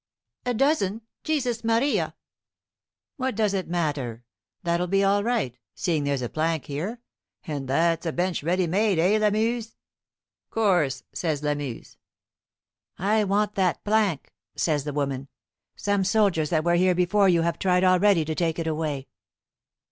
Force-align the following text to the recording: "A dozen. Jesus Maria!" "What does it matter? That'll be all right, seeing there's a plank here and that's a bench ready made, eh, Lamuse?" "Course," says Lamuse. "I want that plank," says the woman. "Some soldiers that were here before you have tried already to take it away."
"A 0.47 0.55
dozen. 0.55 1.03
Jesus 1.23 1.63
Maria!" 1.63 2.15
"What 3.17 3.35
does 3.35 3.53
it 3.53 3.67
matter? 3.67 4.23
That'll 4.63 4.87
be 4.87 5.03
all 5.03 5.23
right, 5.23 5.55
seeing 5.75 6.05
there's 6.05 6.23
a 6.23 6.27
plank 6.29 6.65
here 6.65 6.99
and 7.45 7.67
that's 7.67 8.07
a 8.07 8.11
bench 8.11 8.41
ready 8.41 8.65
made, 8.65 8.97
eh, 8.97 9.19
Lamuse?" 9.19 9.75
"Course," 10.49 11.03
says 11.13 11.43
Lamuse. 11.43 11.97
"I 12.97 13.23
want 13.25 13.53
that 13.53 13.83
plank," 13.83 14.33
says 14.55 14.85
the 14.85 14.93
woman. 14.93 15.27
"Some 15.75 16.03
soldiers 16.03 16.49
that 16.49 16.63
were 16.63 16.73
here 16.73 16.95
before 16.95 17.29
you 17.29 17.43
have 17.43 17.59
tried 17.59 17.83
already 17.83 18.25
to 18.25 18.33
take 18.33 18.57
it 18.57 18.65
away." 18.65 19.07